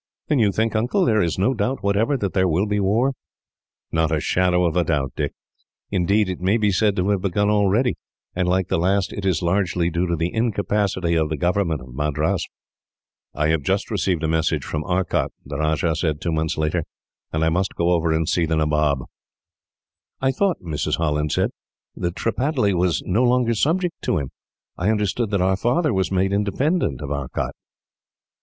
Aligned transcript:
"Then 0.29 0.39
you 0.39 0.51
think, 0.51 0.75
Uncle, 0.75 1.05
there 1.05 1.21
is 1.21 1.37
no 1.37 1.53
doubt 1.53 1.83
whatever 1.83 2.17
that 2.17 2.33
there 2.33 2.47
will 2.47 2.65
be 2.65 2.79
war?" 2.79 3.13
"Not 3.91 4.11
a 4.11 4.19
shadow 4.19 4.63
of 4.65 4.83
doubt, 4.87 5.11
Dick 5.15 5.33
indeed, 5.91 6.27
it 6.27 6.39
may 6.41 6.57
be 6.57 6.71
said 6.71 6.95
to 6.95 7.07
have 7.09 7.21
begun 7.21 7.51
already; 7.51 7.95
and, 8.35 8.47
like 8.49 8.67
the 8.69 8.79
last, 8.79 9.13
it 9.13 9.27
is 9.27 9.43
largely 9.43 9.91
due 9.91 10.07
to 10.07 10.15
the 10.15 10.33
incapacity 10.33 11.13
of 11.13 11.29
the 11.29 11.37
government 11.37 11.81
of 11.81 11.93
Madras." 11.93 12.47
"I 13.35 13.49
have 13.49 13.61
just 13.61 13.91
received 13.91 14.23
a 14.23 14.27
message 14.27 14.63
from 14.65 14.83
Arcot," 14.85 15.29
the 15.45 15.59
Rajah 15.59 15.95
said, 15.95 16.19
two 16.19 16.31
months 16.31 16.57
later, 16.57 16.83
"and 17.31 17.45
I 17.45 17.49
must 17.49 17.75
go 17.75 17.91
over 17.91 18.11
and 18.11 18.27
see 18.27 18.47
the 18.47 18.55
Nabob." 18.55 19.03
"I 20.19 20.31
thought," 20.31 20.57
Mrs. 20.63 20.97
Holland 20.97 21.31
said, 21.31 21.51
"that 21.95 22.15
Tripataly 22.15 22.73
was 22.73 23.03
no 23.05 23.21
longer 23.23 23.53
subject 23.53 24.01
to 24.05 24.17
him. 24.17 24.31
I 24.79 24.89
understood 24.89 25.29
that 25.29 25.41
our 25.41 25.55
father 25.57 25.93
was 25.93 26.11
made 26.11 26.33
independent 26.33 27.01
of 27.03 27.11
Arcot?" 27.11 27.53